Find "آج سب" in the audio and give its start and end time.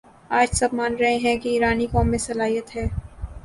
0.31-0.73